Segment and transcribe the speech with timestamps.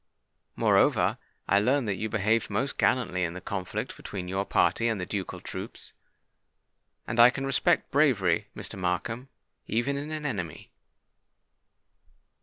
[0.55, 4.99] Moreover, I learn that you behaved most gallantly in the conflict between your party and
[4.99, 5.93] the ducal troops;
[7.05, 8.79] and I can respect bravery, Mr.
[8.79, 9.29] Markham,
[9.67, 10.71] even in an enemy."